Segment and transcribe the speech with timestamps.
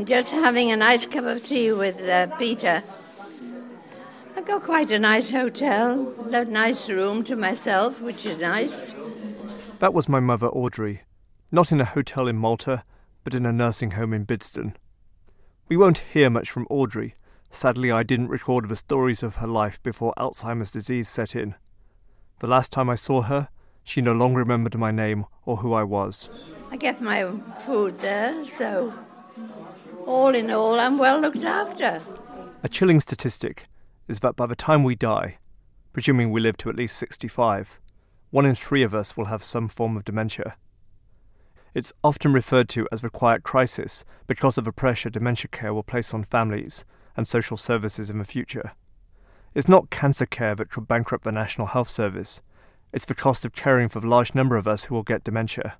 [0.00, 2.82] I'm just having a nice cup of tea with uh, Peter.
[4.34, 8.92] I've got quite a nice hotel, a nice room to myself, which is nice.
[9.78, 11.02] That was my mother, Audrey.
[11.52, 12.82] Not in a hotel in Malta,
[13.24, 14.74] but in a nursing home in Bidston.
[15.68, 17.14] We won't hear much from Audrey.
[17.50, 21.56] Sadly, I didn't record the stories of her life before Alzheimer's disease set in.
[22.38, 23.50] The last time I saw her,
[23.84, 26.30] she no longer remembered my name or who I was.
[26.70, 27.30] I get my
[27.66, 28.94] food there, so
[30.06, 32.00] all in all, I'm well looked after.
[32.62, 33.64] A chilling statistic
[34.08, 35.38] is that by the time we die,
[35.92, 37.80] presuming we live to at least 65,
[38.30, 40.56] one in three of us will have some form of dementia.
[41.74, 45.82] It's often referred to as the quiet crisis because of the pressure dementia care will
[45.82, 46.84] place on families
[47.16, 48.72] and social services in the future.
[49.54, 52.42] It's not cancer care that could bankrupt the National Health Service,
[52.92, 55.74] it's the cost of caring for the large number of us who will get dementia.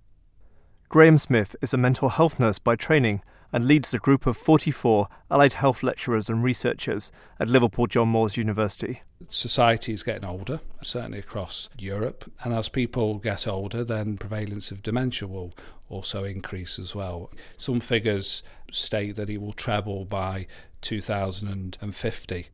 [0.89, 5.09] Graham Smith is a mental health nurse by training and leads a group of 44
[5.31, 9.01] allied health lecturers and researchers at Liverpool John Moores University.
[9.29, 14.83] Society is getting older, certainly across Europe, and as people get older, then prevalence of
[14.83, 15.53] dementia will
[15.89, 17.31] also increase as well.
[17.57, 20.47] Some figures state that it will treble by
[20.83, 22.47] 2050.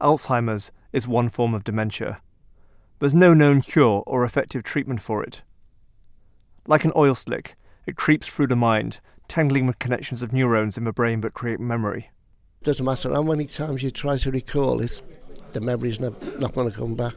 [0.00, 2.20] Alzheimer's is one form of dementia.
[2.98, 5.42] There's no known cure or effective treatment for it.
[6.66, 9.00] Like an oil slick, it creeps through the mind,
[9.32, 12.10] tangling with connections of neurons in the brain that create memory.
[12.64, 15.00] Doesn't matter how many times you try to recall it,
[15.52, 17.14] the memory's never, not going to come back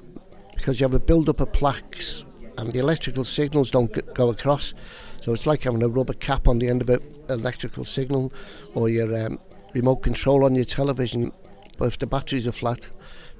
[0.56, 2.24] because you have a build up of plaques
[2.58, 4.74] and the electrical signals don't go across.
[5.20, 8.32] So it's like having a rubber cap on the end of an electrical signal
[8.76, 9.38] or your um,
[9.74, 11.34] remote control on your television.
[11.78, 12.90] But if the batteries are flat,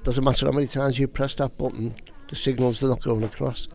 [0.04, 1.94] doesn't matter how many times you press that button,
[2.28, 3.68] the signals are not going across.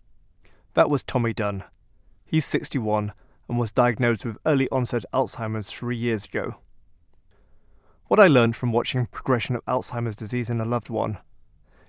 [0.74, 1.64] That was Tommy Dunn.
[2.24, 3.12] He's 61
[3.52, 6.54] and was diagnosed with early onset Alzheimer's three years ago.
[8.08, 11.18] What I learned from watching progression of Alzheimer's disease in a loved one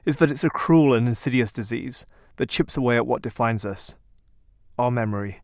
[0.04, 3.96] is that it's a cruel and insidious disease that chips away at what defines us
[4.78, 5.40] our memory.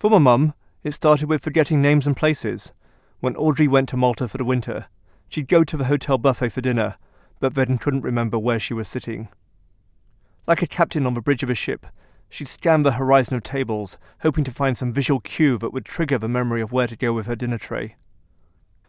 [0.00, 0.52] For my mum,
[0.82, 2.72] it started with forgetting names and places.
[3.20, 4.86] When Audrey went to Malta for the winter,
[5.28, 6.96] she'd go to the hotel buffet for dinner,
[7.38, 9.28] but then couldn't remember where she was sitting.
[10.48, 11.86] Like a captain on the bridge of a ship,
[12.34, 16.18] she'd scan the horizon of tables, hoping to find some visual cue that would trigger
[16.18, 17.94] the memory of where to go with her dinner tray.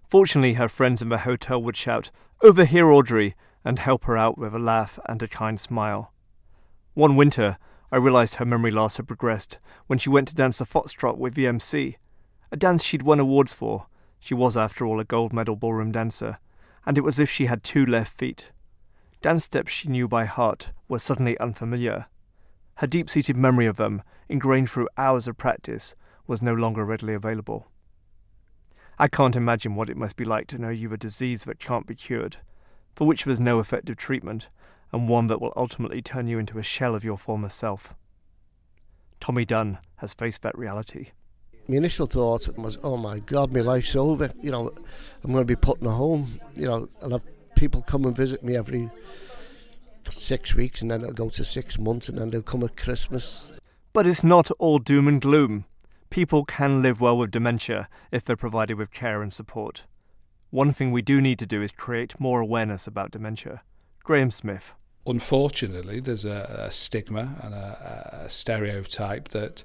[0.09, 2.09] Fortunately, her friends in the hotel would shout,
[2.41, 6.11] Over here, Audrey, and help her out with a laugh and a kind smile.
[6.95, 7.57] One winter,
[7.91, 11.35] I realised her memory loss had progressed when she went to dance a foxtrot with
[11.35, 11.97] the MC,
[12.51, 13.85] a dance she'd won awards for.
[14.19, 16.37] She was, after all, a gold medal ballroom dancer,
[16.83, 18.49] and it was as if she had two left feet.
[19.21, 22.07] Dance steps she knew by heart were suddenly unfamiliar.
[22.75, 25.95] Her deep seated memory of them, ingrained through hours of practice,
[26.27, 27.67] was no longer readily available.
[28.97, 31.87] I can't imagine what it must be like to know you've a disease that can't
[31.87, 32.37] be cured,
[32.95, 34.49] for which there's no effective treatment,
[34.91, 37.93] and one that will ultimately turn you into a shell of your former self.
[39.19, 41.07] Tommy Dunn has faced that reality.
[41.67, 44.31] My initial thought was, oh my God, my life's over.
[44.41, 44.71] You know,
[45.23, 46.39] I'm going to be put in a home.
[46.55, 47.23] You know, I'll have
[47.55, 48.89] people come and visit me every
[50.11, 53.53] six weeks, and then it'll go to six months, and then they'll come at Christmas.
[53.93, 55.65] But it's not all doom and gloom.
[56.09, 59.83] People can live well with dementia if they're provided with care and support.
[60.49, 63.61] One thing we do need to do is create more awareness about dementia.
[64.03, 64.73] Graham Smith
[65.05, 69.63] unfortunately, there's a, a stigma and a, a, stereotype that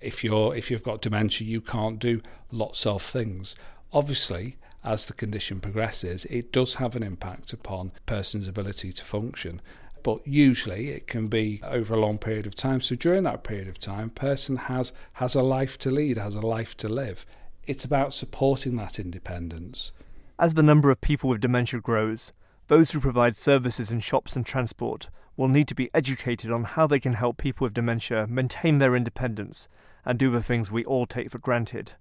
[0.00, 2.20] if you're if you've got dementia, you can't do
[2.50, 3.54] lots of things.
[3.92, 9.04] Obviously, as the condition progresses, it does have an impact upon a person's ability to
[9.04, 9.60] function.
[10.02, 12.80] But usually it can be over a long period of time.
[12.80, 16.40] So during that period of time, person has has a life to lead, has a
[16.40, 17.26] life to live.
[17.66, 19.92] It's about supporting that independence.
[20.38, 22.32] As the number of people with dementia grows,
[22.68, 26.86] those who provide services in shops and transport will need to be educated on how
[26.86, 29.68] they can help people with dementia maintain their independence
[30.04, 31.92] and do the things we all take for granted.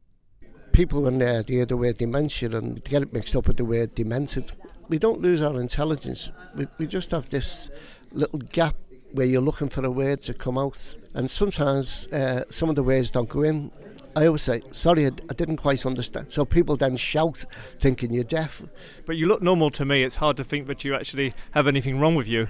[0.80, 3.94] People, when they hear the word dementia and get it mixed up with the word
[3.96, 4.50] demented,
[4.88, 6.32] we don't lose our intelligence.
[6.56, 7.70] We, we just have this
[8.14, 8.78] little gap
[9.12, 10.96] where you're looking for a word to come out.
[11.14, 13.72] And sometimes uh, some of the words don't go in
[14.16, 16.32] I always say, sorry, I, I, didn't quite understand.
[16.32, 17.46] So people then shout,
[17.78, 18.64] thinking you're deaf.
[19.06, 20.04] But you look normal to me.
[20.04, 22.48] It's hard to think that you actually have anything wrong with you.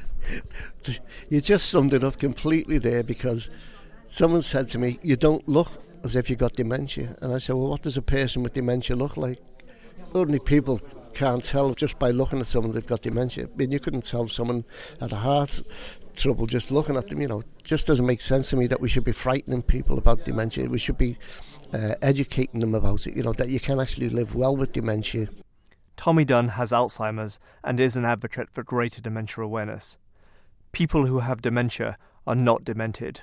[1.29, 3.49] you just summed it up completely there because
[4.07, 7.15] someone said to me, You don't look as if you've got dementia.
[7.21, 9.39] And I said, Well, what does a person with dementia look like?
[10.13, 10.81] Ordinary people
[11.13, 13.45] can't tell just by looking at someone they've got dementia.
[13.45, 14.63] I mean, you couldn't tell someone
[14.99, 15.61] had a heart
[16.15, 17.21] trouble just looking at them.
[17.21, 19.97] You know, it just doesn't make sense to me that we should be frightening people
[19.97, 20.69] about dementia.
[20.69, 21.17] We should be
[21.73, 25.29] uh, educating them about it, you know, that you can actually live well with dementia.
[25.97, 29.97] Tommy Dunn has Alzheimer's and is an advocate for greater dementia awareness.
[30.71, 33.21] People who have dementia are not demented.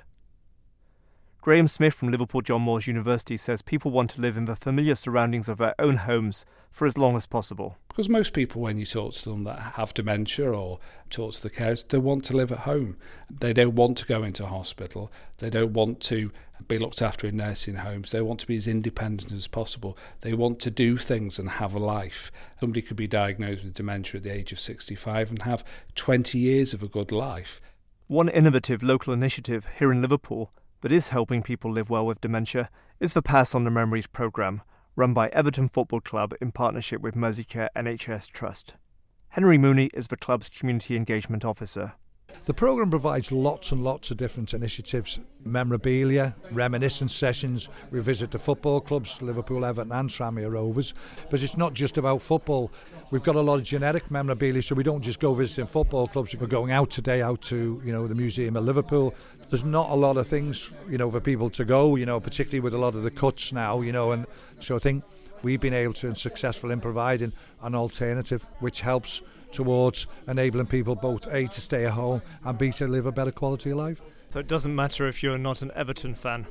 [1.46, 4.96] Graham Smith from Liverpool John Moores University says people want to live in the familiar
[4.96, 7.76] surroundings of their own homes for as long as possible.
[7.86, 11.48] Because most people, when you talk to them that have dementia or talk to the
[11.48, 12.96] carers, they want to live at home.
[13.30, 15.12] They don't want to go into hospital.
[15.38, 16.32] They don't want to
[16.66, 18.10] be looked after in nursing homes.
[18.10, 19.96] They want to be as independent as possible.
[20.22, 22.32] They want to do things and have a life.
[22.58, 25.62] Somebody could be diagnosed with dementia at the age of 65 and have
[25.94, 27.60] 20 years of a good life.
[28.08, 30.50] One innovative local initiative here in Liverpool
[30.86, 34.62] that is helping people live well with dementia is the Pass on the Memories programme,
[34.94, 38.74] run by Everton Football Club in partnership with Merseycare NHS Trust.
[39.30, 41.94] Henry Mooney is the club's community engagement officer.
[42.44, 47.68] The programme provides lots and lots of different initiatives, memorabilia, reminiscence sessions.
[47.90, 50.94] We visit the football clubs, Liverpool, Everton and Tranmere Rovers.
[51.30, 52.70] But it's not just about football.
[53.10, 56.36] We've got a lot of genetic memorabilia, so we don't just go visiting football clubs.
[56.36, 59.14] We're going out today, out to you know the Museum of Liverpool.
[59.48, 62.60] There's not a lot of things, you know, for people to go, you know, particularly
[62.60, 64.26] with a lot of the cuts now, you know, and
[64.58, 65.04] so I think
[65.42, 67.32] we've been able to and successful in providing
[67.62, 69.22] an alternative which helps
[69.52, 73.30] towards enabling people both A to stay at home and B to live a better
[73.30, 74.02] quality of life.
[74.30, 76.46] So it doesn't matter if you're not an Everton fan?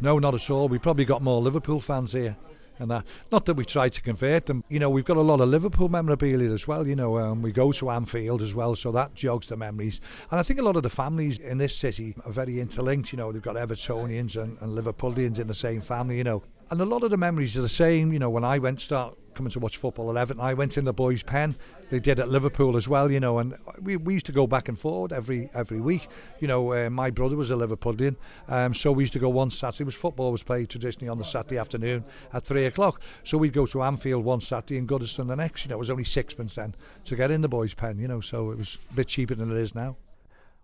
[0.00, 0.68] No, not at all.
[0.68, 2.36] We probably got more Liverpool fans here.
[2.78, 4.64] And that, not that we try to convert them.
[4.68, 6.86] You know, we've got a lot of Liverpool memorabilia as well.
[6.86, 10.00] You know, um, we go to Anfield as well, so that jogs the memories.
[10.30, 13.12] And I think a lot of the families in this city are very interlinked.
[13.12, 16.18] You know, they've got Evertonians and, and Liverpoolians in the same family.
[16.18, 18.12] You know, and a lot of the memories are the same.
[18.12, 20.40] You know, when I went start coming to watch football 11.
[20.40, 21.56] I went in the boys' pen.
[21.90, 24.68] They did at Liverpool as well, you know, and we, we used to go back
[24.68, 26.08] and forward every every week.
[26.40, 28.16] You know, uh, my brother was a Liverpoolian,
[28.48, 29.84] um, so we used to go one Saturday.
[29.84, 33.00] Was football was played traditionally on the Saturday afternoon at three o'clock.
[33.22, 35.64] So we'd go to Anfield one Saturday and Goodison the next.
[35.64, 36.74] You know, it was only sixpence then
[37.04, 37.98] to get in the boys' pen.
[37.98, 39.96] You know, so it was a bit cheaper than it is now.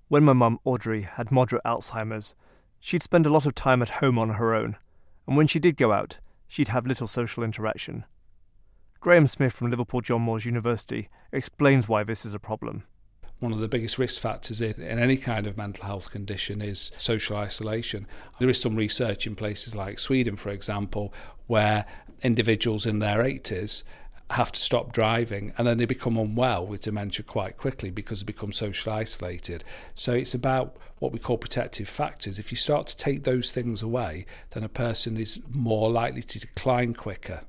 [0.08, 2.34] When my mum Audrey had moderate Alzheimer's,
[2.80, 4.76] she'd spend a lot of time at home on her own,
[5.26, 6.18] and when she did go out,
[6.48, 8.04] she'd have little social interaction.
[9.00, 12.84] Graham Smith from Liverpool John Moores University explains why this is a problem.
[13.38, 17.38] One of the biggest risk factors in, any kind of mental health condition is social
[17.38, 18.06] isolation.
[18.38, 21.14] There is some research in places like Sweden, for example,
[21.46, 21.86] where
[22.22, 23.82] individuals in their 80s
[24.30, 28.24] have to stop driving and then they become unwell with dementia quite quickly because they
[28.24, 29.64] become socially isolated.
[29.94, 32.38] So it's about what we call protective factors.
[32.38, 36.40] If you start to take those things away, then a person is more likely to
[36.40, 37.40] decline quicker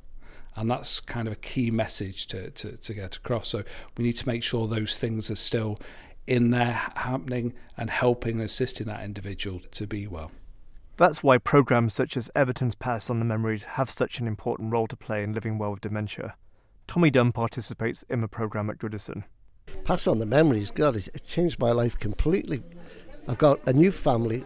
[0.56, 3.48] and that's kind of a key message to, to, to get across.
[3.48, 3.64] So
[3.98, 5.80] we need to make sure those things are still
[6.28, 10.32] in there happening and helping and assisting that individual to be well.
[10.98, 14.88] That's why programs such as Everton's Pass on the Memories have such an important role
[14.88, 16.36] to play in living well with dementia.
[16.92, 19.24] Tommy Dunn participates in the program at Goodison.
[19.86, 22.62] Pass on the Memories, God, it changed my life completely.
[23.30, 24.44] I've got a new family,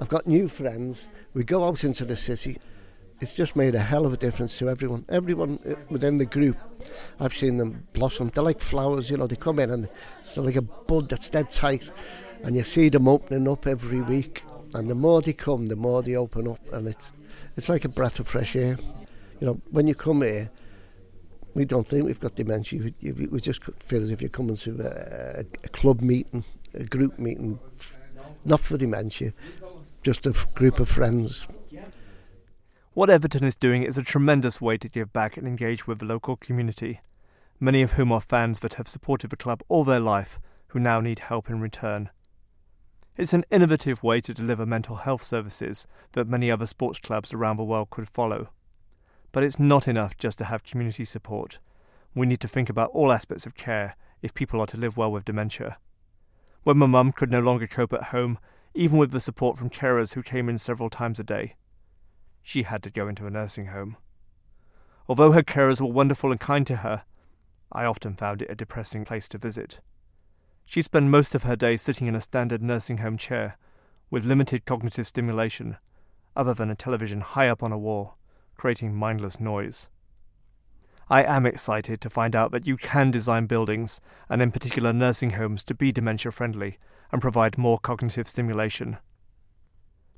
[0.00, 1.08] I've got new friends.
[1.34, 2.58] We go out into the city
[3.20, 5.04] it's just made a hell of a difference to everyone.
[5.08, 6.56] Everyone uh, within the group,
[7.18, 8.28] I've seen them blossom.
[8.28, 9.26] They're like flowers, you know.
[9.26, 9.88] They come in and
[10.34, 11.90] they're like a bud that's dead tight,
[12.44, 14.44] and you see them opening up every week.
[14.72, 17.12] And the more they come, the more they open up, and it's
[17.56, 18.78] it's like a breath of fresh air.
[19.40, 20.48] You know, when you come here,
[21.58, 22.92] we don't think we've got dementia.
[23.02, 27.58] We just feel as if you're coming to a, a club meeting, a group meeting,
[28.44, 29.32] not for dementia,
[30.02, 31.46] just a group of friends
[32.98, 36.04] what Everton is doing is a tremendous way to give back and engage with the
[36.04, 37.00] local community,
[37.60, 41.00] many of whom are fans that have supported the club all their life who now
[41.00, 42.10] need help in return.
[43.16, 47.56] It's an innovative way to deliver mental health services that many other sports clubs around
[47.56, 48.48] the world could follow.
[49.32, 51.58] But it's not enough just to have community support.
[52.14, 55.12] We need to think about all aspects of care if people are to live well
[55.12, 55.78] with dementia.
[56.64, 58.38] When my mum could no longer cope at home,
[58.74, 61.54] even with the support from carers who came in several times a day,
[62.42, 63.96] she had to go into a nursing home.
[65.08, 67.04] Although her carers were wonderful and kind to her,
[67.72, 69.80] I often found it a depressing place to visit.
[70.66, 73.56] She'd spend most of her day sitting in a standard nursing home chair,
[74.10, 75.76] with limited cognitive stimulation,
[76.36, 78.17] other than a television high up on a wall,
[78.58, 79.88] creating mindless noise.
[81.08, 83.98] I am excited to find out that you can design buildings,
[84.28, 86.76] and in particular nursing homes, to be dementia friendly
[87.10, 88.98] and provide more cognitive stimulation.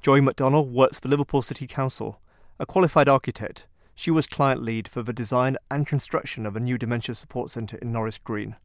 [0.02, 2.20] Joy McDonnell works for Liverpool City Council.
[2.58, 6.76] A qualified architect, she was client lead for the design and construction of a new
[6.76, 8.56] dementia support centre in Norris Green.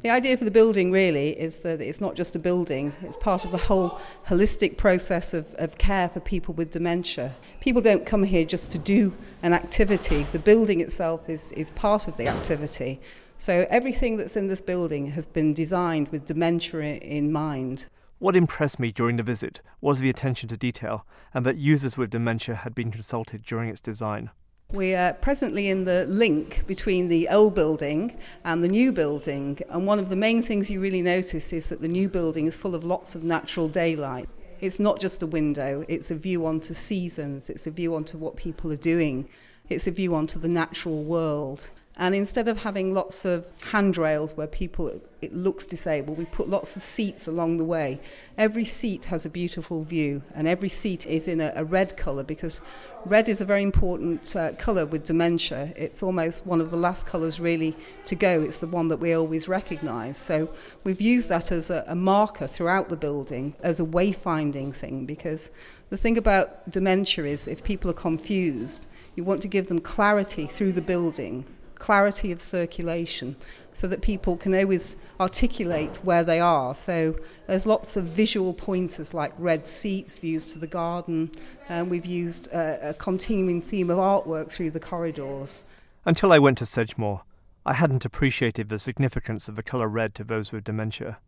[0.00, 3.44] The idea for the building really is that it's not just a building, it's part
[3.44, 7.34] of the whole holistic process of, of care for people with dementia.
[7.60, 9.12] People don't come here just to do
[9.42, 13.00] an activity, the building itself is, is part of the activity.
[13.40, 17.86] So everything that's in this building has been designed with dementia in mind.
[18.20, 22.10] What impressed me during the visit was the attention to detail and that users with
[22.10, 24.30] dementia had been consulted during its design.
[24.74, 29.86] We are presently in the link between the old building and the new building, and
[29.86, 32.74] one of the main things you really notice is that the new building is full
[32.74, 34.28] of lots of natural daylight.
[34.60, 38.36] It's not just a window, it's a view onto seasons, it's a view onto what
[38.36, 39.30] people are doing,
[39.70, 41.70] it's a view onto the natural world.
[42.00, 46.76] And instead of having lots of handrails where people it looks disabled, we put lots
[46.76, 48.00] of seats along the way.
[48.36, 52.22] Every seat has a beautiful view, and every seat is in a, a red colour
[52.22, 52.60] because
[53.04, 55.72] red is a very important uh, colour with dementia.
[55.74, 58.42] It's almost one of the last colours really to go.
[58.42, 60.16] It's the one that we always recognise.
[60.16, 60.50] So
[60.84, 65.50] we've used that as a, a marker throughout the building as a wayfinding thing because
[65.90, 68.86] the thing about dementia is if people are confused,
[69.16, 71.44] you want to give them clarity through the building
[71.78, 73.36] clarity of circulation
[73.74, 76.74] so that people can always articulate where they are.
[76.74, 77.14] So
[77.46, 81.30] there's lots of visual pointers like red seats, views to the garden,
[81.68, 85.62] and we've used a, a continuing theme of artwork through the corridors.
[86.04, 87.22] Until I went to Sedgemoor,
[87.64, 91.18] I hadn't appreciated the significance of the colour red to those with dementia.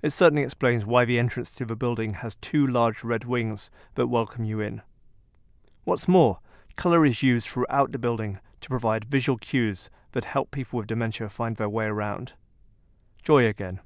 [0.00, 4.06] It certainly explains why the entrance to the building has two large red wings that
[4.06, 4.82] welcome you in.
[5.84, 6.38] What's more,
[6.76, 11.28] colour is used throughout the building to provide visual cues that help people with dementia
[11.28, 12.32] find their way around.
[13.22, 13.80] Joy again.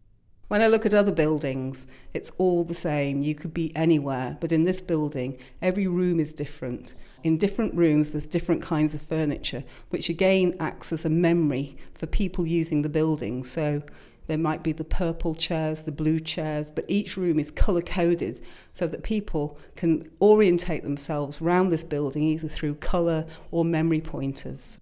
[0.48, 3.22] When I look at other buildings, it's all the same.
[3.22, 6.94] You could be anywhere, but in this building, every room is different.
[7.24, 12.06] In different rooms, there's different kinds of furniture, which again acts as a memory for
[12.06, 13.44] people using the building.
[13.44, 13.82] So
[14.26, 18.40] there might be the purple chairs, the blue chairs, but each room is colour coded
[18.72, 24.78] so that people can orientate themselves around this building either through colour or memory pointers.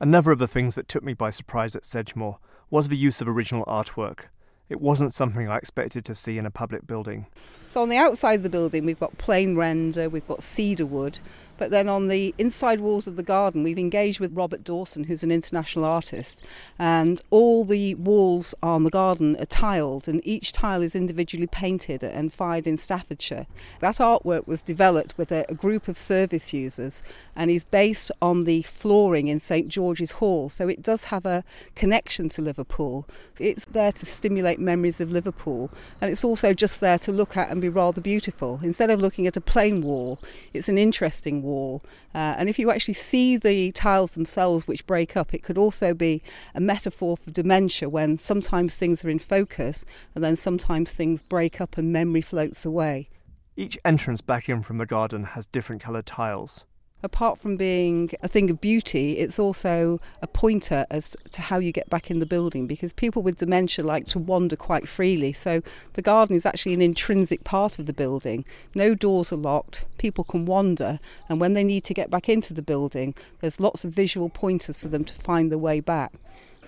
[0.00, 2.38] Another of the things that took me by surprise at Sedgemoor
[2.70, 4.20] was the use of original artwork.
[4.68, 7.26] It wasn't something I expected to see in a public building.
[7.70, 11.20] So on the outside of the building, we've got plain render, we've got cedar wood,
[11.56, 15.22] but then on the inside walls of the garden, we've engaged with Robert Dawson, who's
[15.22, 16.42] an international artist,
[16.78, 22.02] and all the walls on the garden are tiled, and each tile is individually painted
[22.02, 23.46] and fired in Staffordshire.
[23.80, 27.02] That artwork was developed with a, a group of service users
[27.36, 31.44] and is based on the flooring in St George's Hall, so it does have a
[31.74, 33.06] connection to Liverpool.
[33.38, 37.50] It's there to stimulate memories of Liverpool, and it's also just there to look at
[37.50, 38.60] and be rather beautiful.
[38.62, 40.18] Instead of looking at a plain wall,
[40.52, 41.82] it's an interesting wall wall.
[42.14, 45.92] Uh, and if you actually see the tiles themselves which break up, it could also
[45.92, 46.22] be
[46.54, 51.60] a metaphor for dementia when sometimes things are in focus and then sometimes things break
[51.60, 53.08] up and memory floats away.
[53.56, 56.64] Each entrance back in from the garden has different coloured tiles
[57.02, 61.72] apart from being a thing of beauty, it's also a pointer as to how you
[61.72, 65.32] get back in the building because people with dementia like to wander quite freely.
[65.32, 65.62] So
[65.94, 68.44] the garden is actually an intrinsic part of the building.
[68.74, 72.54] No doors are locked, people can wander, and when they need to get back into
[72.54, 76.12] the building, there's lots of visual pointers for them to find the way back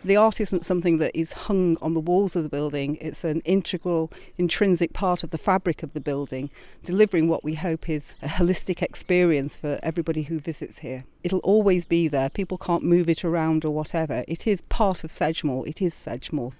[0.04, 3.40] the art isn't something that is hung on the walls of the building, it's an
[3.44, 6.50] integral, intrinsic part of the fabric of the building,
[6.82, 11.04] delivering what we hope is a holistic experience for everybody who visits here.
[11.23, 14.25] It'll always be there, people can't move it around or whatever.
[14.26, 16.52] It is part of Sedgemoor, it is Sedgemoor.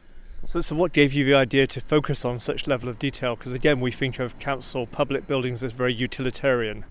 [0.45, 3.37] So, so what gave you the idea to focus on such level of detail?
[3.37, 6.85] Because again, we think of council public buildings as very utilitarian.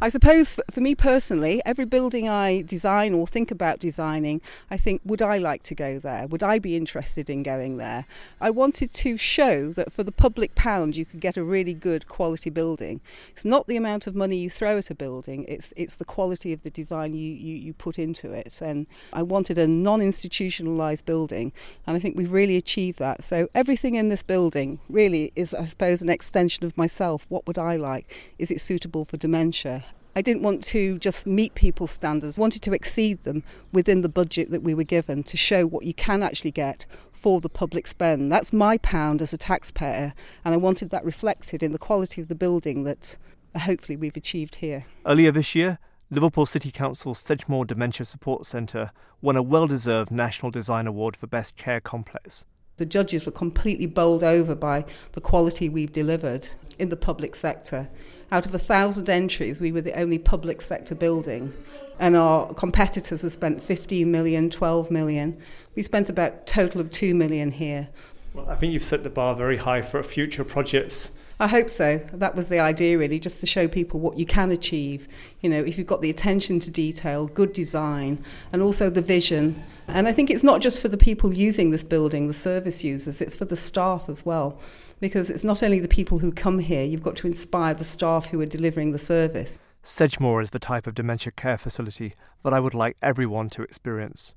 [0.00, 5.00] I suppose for, me personally, every building I design or think about designing, I think,
[5.04, 6.26] would I like to go there?
[6.26, 8.04] Would I be interested in going there?
[8.40, 12.08] I wanted to show that for the public pound, you could get a really good
[12.08, 13.00] quality building.
[13.30, 16.52] It's not the amount of money you throw at a building, it's, it's the quality
[16.52, 18.60] of the design you, you, you put into it.
[18.60, 21.52] And I wanted a non institutionalised building,
[21.86, 23.24] and I think we've really achieved that.
[23.24, 27.26] So everything in this building really is, I suppose, an extension of myself.
[27.28, 28.34] What would I like?
[28.38, 29.84] Is it suitable for dementia?
[30.16, 33.42] I didn't want to just meet people's standards, I wanted to exceed them
[33.72, 37.40] within the budget that we were given to show what you can actually get for
[37.40, 38.30] the public spend.
[38.30, 42.28] That's my pound as a taxpayer, and I wanted that reflected in the quality of
[42.28, 43.16] the building that
[43.54, 44.84] uh, hopefully we've achieved here.
[45.06, 45.78] Earlier this year,
[46.10, 51.26] Liverpool City Council's Sedgemoor Dementia Support Centre won a well deserved National Design Award for
[51.26, 52.44] Best Care Complex.
[52.76, 57.88] The judges were completely bowled over by the quality we've delivered in the public sector.
[58.32, 61.52] Out of a thousand entries, we were the only public sector building,
[61.98, 65.36] and our competitors have spent 15 million, 12 million.
[65.74, 67.88] We spent about total of 2 million here.
[68.32, 71.10] Well, I think you've set the bar very high for future projects.
[71.40, 71.98] I hope so.
[72.12, 75.08] That was the idea, really, just to show people what you can achieve.
[75.40, 79.60] You know, if you've got the attention to detail, good design, and also the vision.
[79.88, 83.20] And I think it's not just for the people using this building, the service users,
[83.20, 84.58] it's for the staff as well.
[85.00, 88.26] Because it's not only the people who come here, you've got to inspire the staff
[88.26, 89.58] who are delivering the service.
[89.82, 94.34] Sedgemoor is the type of dementia care facility that I would like everyone to experience.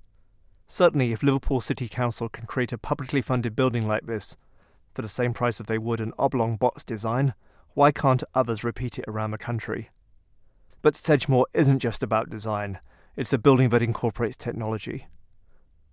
[0.65, 4.35] Certainly, if Liverpool City Council can create a publicly funded building like this,
[4.97, 7.35] for the same price as they would an oblong box design,
[7.75, 9.91] why can't others repeat it around the country?
[10.81, 12.79] But Sedgemoor isn't just about design,
[13.15, 15.05] it's a building that incorporates technology.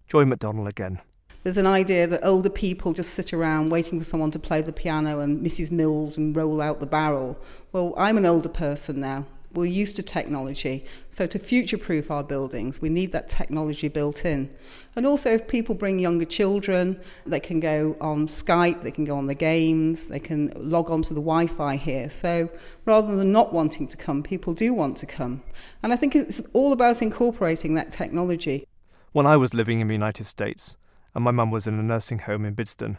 [0.08, 1.02] Joy McDonnell again.
[1.42, 4.72] There's an idea that older people just sit around waiting for someone to play the
[4.72, 5.70] piano and Mrs.
[5.70, 7.38] Mills and roll out the barrel.
[7.72, 9.26] Well, I'm an older person now.
[9.54, 10.84] We're used to technology.
[11.10, 14.52] So, to future proof our buildings, we need that technology built in.
[14.96, 19.16] And also, if people bring younger children, they can go on Skype, they can go
[19.16, 22.10] on the games, they can log on to the Wi Fi here.
[22.10, 22.48] So,
[22.84, 25.42] rather than not wanting to come, people do want to come.
[25.82, 28.66] And I think it's all about incorporating that technology.
[29.12, 30.74] When I was living in the United States,
[31.14, 32.98] and my mum was in a nursing home in Bidston,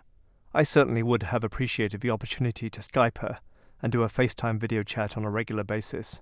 [0.53, 3.39] I certainly would have appreciated the opportunity to Skype her
[3.81, 6.21] and do a FaceTime video chat on a regular basis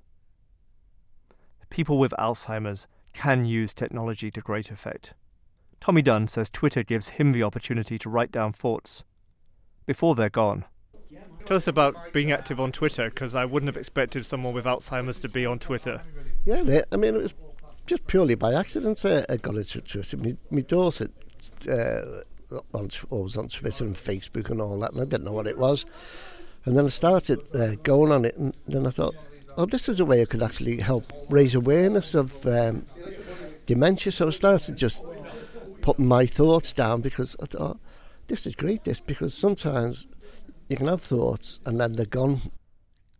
[1.74, 5.14] people with Alzheimer's can use technology to great effect.
[5.82, 9.04] Tommy Dunn says Twitter gives him the opportunity to write down thoughts
[9.86, 10.64] before they're gone.
[11.46, 15.20] Tell us about being active on Twitter, because I wouldn't have expected someone with Alzheimer's
[15.20, 16.02] to be on Twitter.
[16.46, 17.34] Yeah, I mean, it was
[17.86, 20.16] just purely by accident uh, I got into Twitter.
[20.16, 21.08] My, my daughter
[21.70, 22.22] uh,
[22.74, 25.58] on, was on Twitter and Facebook and all that, and I didn't know what it
[25.58, 25.86] was.
[26.66, 29.16] And then I started uh, going on it, and then I thought,
[29.58, 32.86] oh, this is a way I could actually help raise awareness of um,
[33.66, 34.12] dementia.
[34.12, 35.04] So I started just
[35.82, 37.80] putting my thoughts down because I thought,
[38.28, 40.08] this is great, this, because sometimes
[40.70, 42.42] you can have thoughts and then they're gone.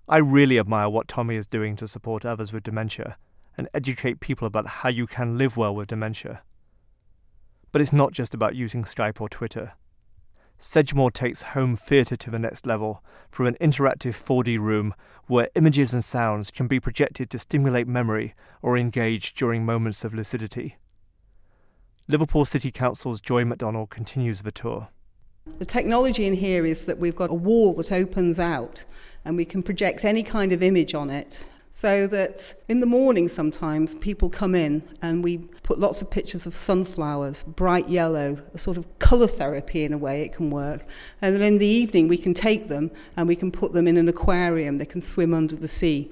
[0.08, 3.18] I really admire what Tommy is doing to support others with dementia
[3.58, 6.42] and educate people about how you can live well with dementia.
[7.72, 9.74] But it's not just about using Skype or Twitter.
[10.64, 14.94] Sedgemoor takes home theatre to the next level through an interactive 4D room
[15.28, 20.14] where images and sounds can be projected to stimulate memory or engage during moments of
[20.14, 20.78] lucidity.
[22.08, 24.88] Liverpool City Council's Joy McDonnell continues the tour.
[25.46, 28.86] The technology in here is that we've got a wall that opens out
[29.26, 33.28] and we can project any kind of image on it so that in the morning
[33.28, 38.60] sometimes people come in and we put lots of pictures of sunflowers, bright yellow, a
[38.60, 40.86] sort of colour therapy in a way it can work.
[41.20, 43.98] And then in the evening we can take them and we can put them in
[43.98, 46.12] an aquarium, they can swim under the sea.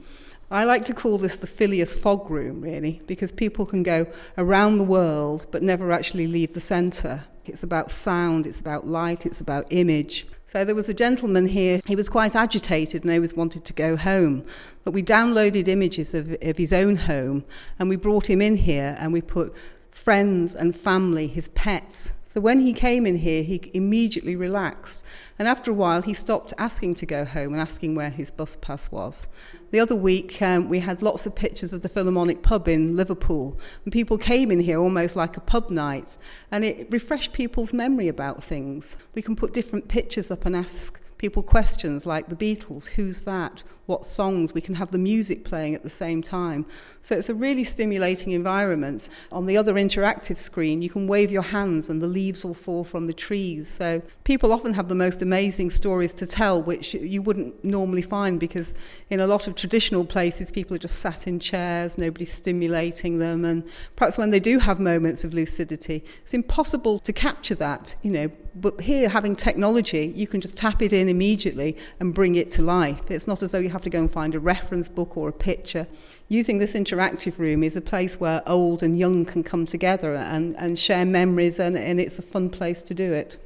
[0.50, 4.80] I like to call this the Phileas Fogg room, really, because people can go around
[4.80, 7.26] the world but never actually leave the centre.
[7.46, 10.28] It's about sound, it's about light, it's about image.
[10.48, 13.96] So there was a gentleman here, he was quite agitated and always wanted to go
[13.96, 14.46] home.
[14.84, 17.46] But we downloaded images of, of his own home
[17.80, 19.56] and we brought him in here and we put
[19.92, 25.04] friends and family, his pets, so when he came in here, he immediately relaxed.
[25.38, 28.56] And after a while, he stopped asking to go home and asking where his bus
[28.62, 29.28] pass was.
[29.72, 33.60] The other week, um, we had lots of pictures of the Philharmonic pub in Liverpool.
[33.84, 36.18] And people came in here almost like a pub night.
[36.50, 38.96] And it refreshed people's memory about things.
[39.14, 43.62] We can put different pictures up and ask people questions like the Beatles, who's that?
[43.92, 44.54] What songs?
[44.54, 46.66] We can have the music playing at the same time.
[47.02, 49.10] So it's a really stimulating environment.
[49.34, 52.86] On the other interactive screen, you can wave your hands and the leaves will fall
[52.86, 53.68] from the trees.
[53.68, 58.40] So people often have the most amazing stories to tell, which you wouldn't normally find
[58.40, 58.74] because
[59.10, 63.44] in a lot of traditional places, people are just sat in chairs, nobody's stimulating them.
[63.44, 68.12] And perhaps when they do have moments of lucidity, it's impossible to capture that, you
[68.12, 72.52] know, but here, having technology, you can just tap it in immediately and bring it
[72.54, 73.10] to life.
[73.10, 75.34] It's not as though you have to go and find a reference book or a
[75.34, 75.88] picture.
[76.28, 80.56] Using this interactive room is a place where old and young can come together and,
[80.58, 83.38] and share memories, and, and it's a fun place to do it.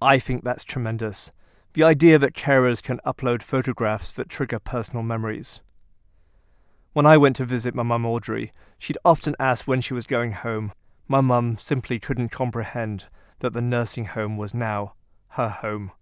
[0.00, 1.30] I think that's tremendous.
[1.74, 5.60] The idea that carers can upload photographs that trigger personal memories.
[6.92, 10.32] When I went to visit my mum Audrey, she'd often ask when she was going
[10.32, 10.72] home.
[11.08, 13.06] My mum simply couldn't comprehend
[13.38, 14.94] that the nursing home was now
[15.28, 15.92] her home.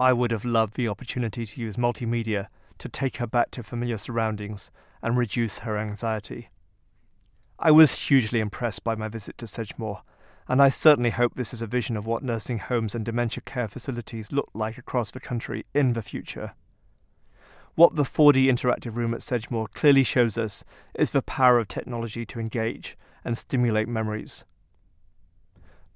[0.00, 3.98] I would have loved the opportunity to use multimedia to take her back to familiar
[3.98, 4.70] surroundings
[5.02, 6.48] and reduce her anxiety.
[7.58, 10.00] I was hugely impressed by my visit to Sedgemoor,
[10.48, 13.68] and I certainly hope this is a vision of what nursing homes and dementia care
[13.68, 16.54] facilities look like across the country in the future.
[17.74, 22.24] What the 4D interactive room at Sedgemoor clearly shows us is the power of technology
[22.24, 24.46] to engage and stimulate memories.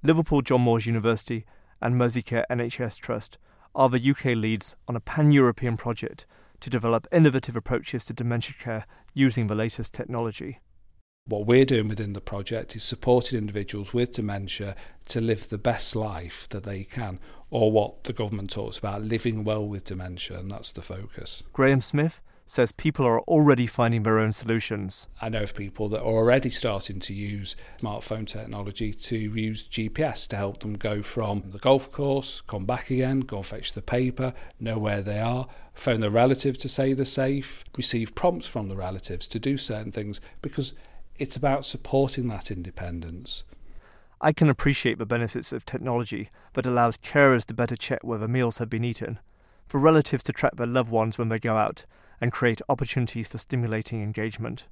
[0.02, 1.46] Liverpool John Moores University
[1.80, 3.38] and Merseycare NHS Trust
[3.74, 6.26] are the UK leads on a pan European project
[6.60, 10.60] to develop innovative approaches to dementia care using the latest technology.
[11.26, 14.76] What we're doing within the project is supporting individuals with dementia
[15.08, 17.18] to live the best life that they can,
[17.50, 21.42] or what the government talks about, living well with dementia, and that's the focus.
[21.52, 25.06] Graham Smith says people are already finding their own solutions.
[25.20, 30.28] I know of people that are already starting to use smartphone technology to use GPS
[30.28, 33.82] to help them go from the golf course, come back again, go and fetch the
[33.82, 38.68] paper, know where they are, phone the relative to say they're safe, receive prompts from
[38.68, 40.74] the relatives to do certain things because
[41.16, 43.44] it's about supporting that independence.
[44.20, 48.58] I can appreciate the benefits of technology that allows carers to better check whether meals
[48.58, 49.18] have been eaten,
[49.66, 51.84] for relatives to track their loved ones when they go out,
[52.20, 54.66] and create opportunities for stimulating engagement.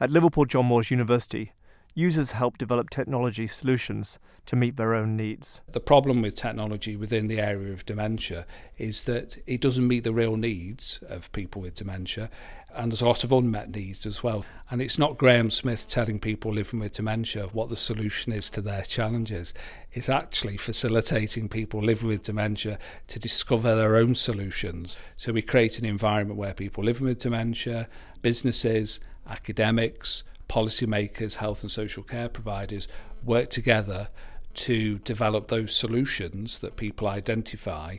[0.00, 1.52] At Liverpool John Moores University,
[1.94, 5.60] users help develop technology solutions to meet their own needs.
[5.72, 10.12] The problem with technology within the area of dementia is that it doesn't meet the
[10.12, 12.30] real needs of people with dementia
[12.74, 14.44] and there's a lot of unmet needs as well.
[14.70, 18.60] And it's not Graham Smith telling people living with dementia what the solution is to
[18.60, 19.54] their challenges.
[19.92, 24.98] It's actually facilitating people living with dementia to discover their own solutions.
[25.16, 27.88] So we create an environment where people living with dementia,
[28.20, 32.86] businesses, academics, policymakers, health and social care providers
[33.24, 34.08] work together
[34.54, 37.96] to develop those solutions that people identify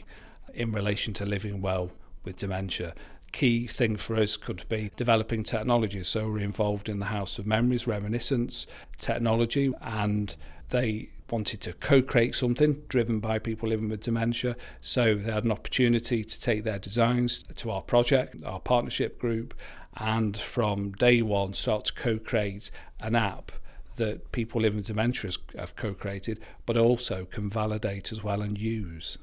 [0.54, 1.92] in relation to living well
[2.24, 2.94] with dementia
[3.32, 6.04] key thing for us could be developing technology.
[6.04, 8.68] So we're involved in the House of Memories, Reminiscence
[9.00, 10.36] technology, and
[10.70, 14.56] they wanted to co-create something driven by people living with dementia.
[14.82, 19.54] So they had an opportunity to take their designs to our project, our partnership group,
[19.96, 23.52] and from day one start to co-create an app
[23.98, 29.18] that people living with dementia have co-created, but also can validate as well and use.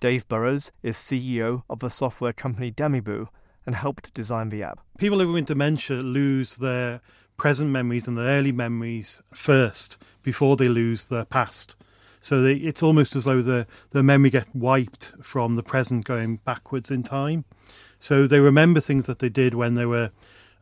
[0.00, 3.28] Dave Burrows is CEO of the software company Damibu
[3.66, 4.80] and helped design the app.
[4.98, 7.02] People living with dementia lose their
[7.36, 11.76] present memories and their early memories first before they lose their past.
[12.22, 16.36] So they, it's almost as though the, the memory gets wiped from the present going
[16.38, 17.44] backwards in time.
[17.98, 20.10] So they remember things that they did when they were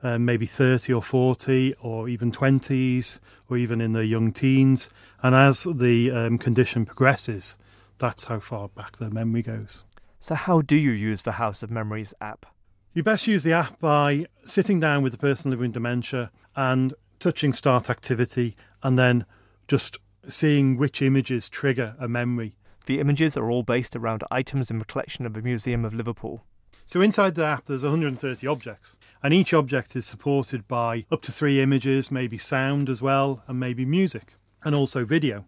[0.02, 4.90] uh, maybe 30 or 40 or even 20s or even in their young teens.
[5.22, 7.58] And as the um, condition progresses,
[7.98, 9.84] that's how far back the memory goes.
[10.20, 12.46] So, how do you use the House of Memories app?
[12.92, 16.94] You best use the app by sitting down with the person living with dementia and
[17.18, 19.24] touching start activity and then
[19.68, 22.56] just seeing which images trigger a memory.
[22.86, 26.44] The images are all based around items in the collection of the Museum of Liverpool.
[26.86, 31.32] So inside the app there's 130 objects and each object is supported by up to
[31.32, 34.34] 3 images, maybe sound as well and maybe music
[34.64, 35.44] and also video.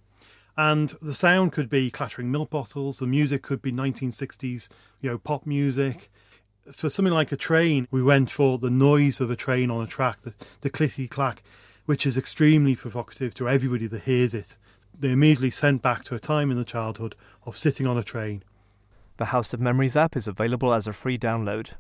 [0.56, 4.68] And the sound could be clattering milk bottles, the music could be 1960s,
[5.00, 6.08] you know, pop music.
[6.72, 9.86] For something like a train, we went for the noise of a train on a
[9.86, 11.42] track, the, the clack,
[11.86, 14.58] which is extremely provocative to everybody that hears it.
[14.98, 18.42] They're immediately sent back to a time in the childhood of sitting on a train.
[19.16, 21.72] The House of Memories app is available as a free download.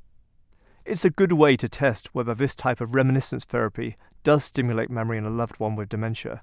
[0.84, 5.18] It's a good way to test whether this type of reminiscence therapy does stimulate memory
[5.18, 6.42] in a loved one with dementia.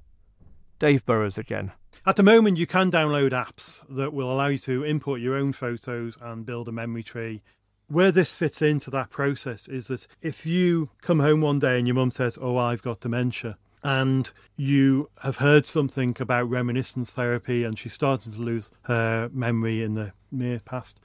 [0.79, 1.71] Dave Burrows again.
[2.05, 5.53] At the moment, you can download apps that will allow you to import your own
[5.53, 7.41] photos and build a memory tree.
[7.87, 11.87] Where this fits into that process is that if you come home one day and
[11.87, 17.63] your mum says, Oh, I've got dementia, and you have heard something about reminiscence therapy
[17.63, 20.99] and she's starting to lose her memory in the near past,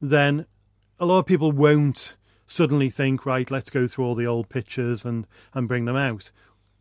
[0.00, 0.46] then
[0.98, 5.04] a lot of people won't suddenly think, right, let's go through all the old pictures
[5.04, 6.30] and, and bring them out.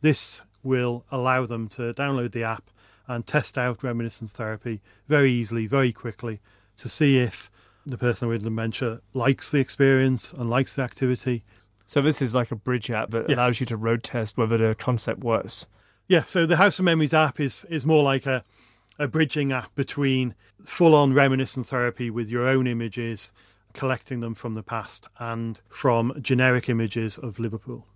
[0.02, 2.70] This will allow them to download the app
[3.08, 6.40] and test out reminiscence therapy very easily, very quickly
[6.78, 7.52] to see if
[7.86, 11.44] the person with dementia likes the experience and likes the activity.
[11.86, 13.38] So this is like a bridge app that yes.
[13.38, 15.68] allows you to road test whether the concept works.
[16.08, 18.44] Yeah, so the House of Memories app is is more like a
[19.00, 23.32] a bridging app between full on reminiscence therapy with your own images,
[23.74, 27.88] collecting them from the past and from generic images of Liverpool.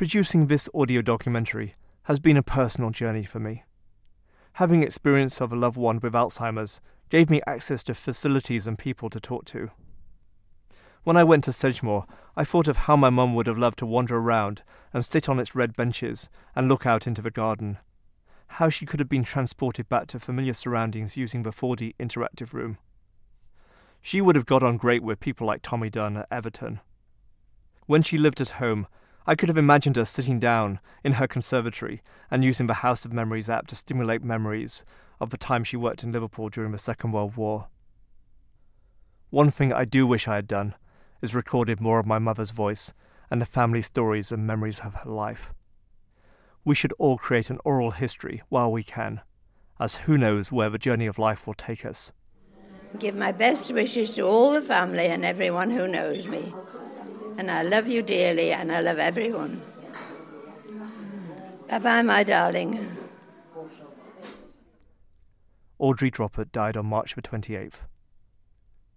[0.00, 3.64] Producing this audio documentary has been a personal journey for me.
[4.54, 9.10] Having experience of a loved one with Alzheimer's gave me access to facilities and people
[9.10, 9.68] to talk to.
[11.04, 13.84] When I went to Sedgemoor, I thought of how my mum would have loved to
[13.84, 14.62] wander around
[14.94, 17.76] and sit on its red benches and look out into the garden.
[18.54, 22.78] how she could have been transported back to familiar surroundings using the 4D interactive room.
[24.00, 26.80] She would have got on great with people like Tommy Dunn at Everton.
[27.84, 28.86] When she lived at home,
[29.26, 33.12] I could have imagined her sitting down in her conservatory and using the House of
[33.12, 34.84] Memories app to stimulate memories
[35.20, 37.68] of the time she worked in Liverpool during the Second World War.
[39.28, 40.74] One thing I do wish I had done
[41.22, 42.92] is recorded more of my mother's voice
[43.30, 45.52] and the family stories and memories of her life.
[46.64, 49.20] We should all create an oral history while we can,
[49.78, 52.10] as who knows where the journey of life will take us.
[52.98, 56.52] Give my best wishes to all the family and everyone who knows me.
[57.38, 59.60] And I love you dearly and I love everyone.
[61.68, 62.96] Bye bye, my darling.
[65.78, 67.80] Audrey Droppert died on March the 28th.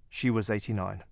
[0.09, 1.03] She was 89.